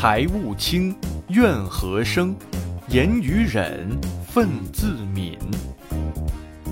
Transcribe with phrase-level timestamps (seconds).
[0.00, 0.96] 财物轻，
[1.28, 2.34] 怨何生？
[2.88, 3.86] 言语忍，
[4.32, 5.36] 忿自泯。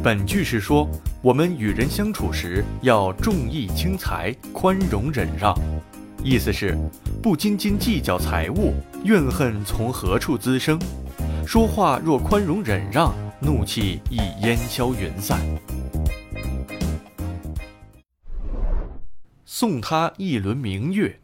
[0.02, 0.88] 本句是说，
[1.20, 5.54] 我们与人相处时要重义轻财，宽容忍让。
[6.24, 6.74] 意思是，
[7.22, 8.72] 不斤斤计较财物，
[9.04, 10.80] 怨恨从何处滋生？
[11.46, 15.38] 说话若宽容忍让，怒气亦烟消云散。
[19.44, 21.20] 送他一轮明月，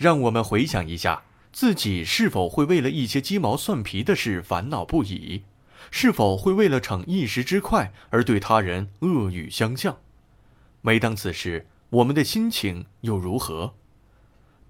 [0.00, 1.24] 让我们回想一下。
[1.52, 5.42] 自己是否会为了一些鸡毛蒜皮的事烦恼不已？
[5.90, 9.98] 是否会为了逞一时之快而对他人恶语相向？
[10.80, 13.74] 每当此时，我们的心情又如何？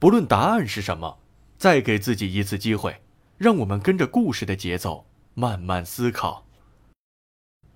[0.01, 1.19] 不论答案是什么，
[1.57, 3.01] 再给自己一次机会，
[3.39, 6.45] 让我们跟着故事的节奏慢慢思考。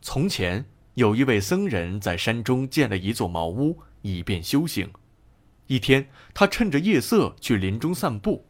[0.02, 4.90] 从前有一位僧人在山中建了一座茅屋，以便修行。
[5.66, 8.46] 一天，他趁着夜色去林中散步。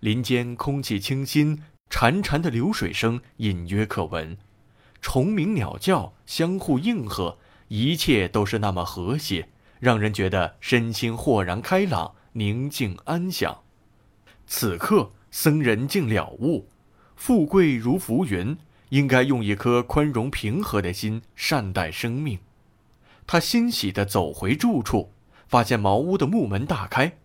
[0.00, 4.36] 林间空气清新，潺潺的流水声隐约可闻，
[5.00, 9.48] 虫鸣鸟叫相互应和，一切都是那么和谐，
[9.80, 13.62] 让人觉得身心豁然开朗、宁静安详。
[14.46, 16.68] 此刻，僧人竟了悟：
[17.16, 18.58] 富贵如浮云，
[18.90, 22.38] 应该用一颗宽容平和的心善待生命。
[23.26, 25.13] 他欣喜地走回住处，
[25.46, 27.18] 发现茅屋的木门大开，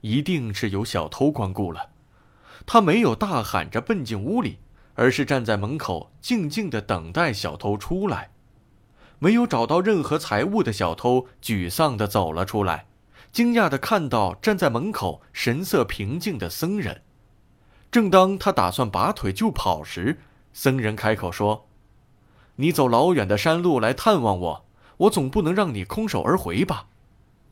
[0.00, 1.90] 一定是有小偷光顾了。
[2.66, 4.58] 他没有大喊着奔进屋里，
[4.94, 8.30] 而是站在门口静静地等待小偷出来。
[9.18, 12.86] 没有找到任何财物的小偷沮丧地走了出来，
[13.32, 17.02] 惊讶地看到站在门口神色平静的僧人。
[17.90, 20.20] 正当他打算拔腿就跑时，
[20.52, 21.66] 僧人开口说
[22.56, 24.64] ：“你走老远的山路来探望我，
[24.96, 26.88] 我总不能让你空手而回吧？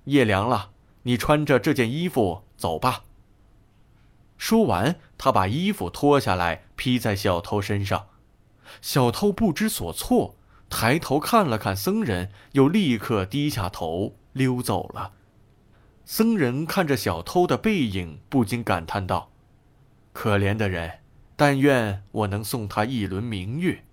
[0.05, 0.71] 夜凉了，
[1.03, 3.05] 你穿着这件衣服走吧。”
[4.37, 8.09] 说完，他把衣服脱下来披在小偷身上。
[8.81, 10.35] 小偷不知所措，
[10.69, 15.13] 抬头看了看僧人，又立刻低下头溜走了。
[16.05, 19.31] 僧人看着小偷的背影，不禁感叹道
[20.13, 21.01] ：“可怜的人，
[21.37, 23.85] 但愿我能送他一轮明月。”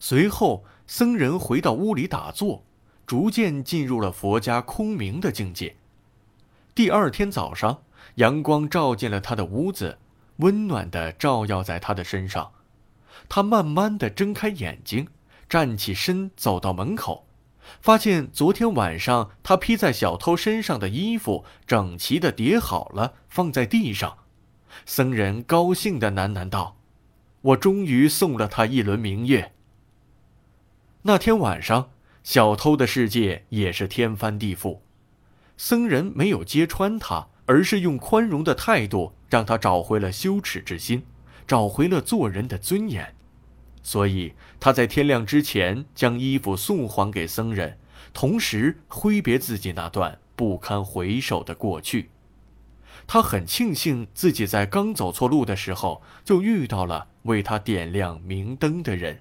[0.00, 2.64] 随后，僧人回到屋里打坐，
[3.06, 5.76] 逐渐进入了佛家空明的境界。
[6.74, 7.82] 第二天早上。
[8.16, 9.98] 阳光照进了他的屋子，
[10.36, 12.52] 温暖地照耀在他的身上。
[13.28, 15.08] 他慢慢地睁开眼睛，
[15.48, 17.26] 站起身，走到门口，
[17.80, 24.18] 发现昨天晚上他披在小偷身上的衣服整齐地叠好了，放在地上。
[24.86, 26.76] 僧人高兴地喃喃道
[27.40, 29.52] ：“我终于送了他一轮明月。”
[31.02, 31.90] 那天晚上，
[32.24, 34.80] 小偷的世界也是天翻地覆。
[35.56, 37.28] 僧人没有揭穿他。
[37.46, 41.04] 而是用宽容的态度，让他找回了羞耻之心，
[41.46, 43.14] 找回了做人的尊严。
[43.82, 47.76] 所以他在天亮之前将衣服送还给僧人，
[48.14, 52.08] 同时挥别自己那段不堪回首的过去。
[53.06, 59.20] 他很庆幸自己在刚走错路的时候就遇到了为他点亮明灯的人。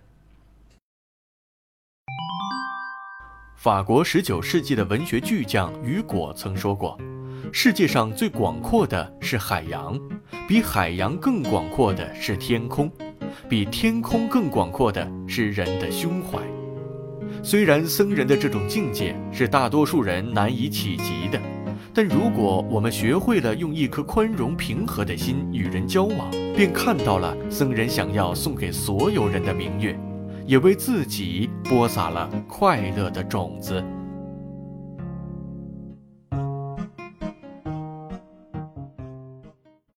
[3.63, 6.99] 法国十九世纪的文学巨匠雨果曾说过。
[7.53, 9.97] 世界上最广阔的是海洋，
[10.49, 12.91] 比海洋更广阔的是天空，
[13.47, 16.39] 比天空更广阔的是人的胸怀。
[17.41, 21.39] 虽然僧人的这种境界是大多数人难以企及的，
[21.93, 29.97] 但如果我们学会了用一颗宽容平和的心与人交往，便看到了僧人想要送给所有人的明月，
[30.45, 33.83] 也为自己播撒了快乐的种子。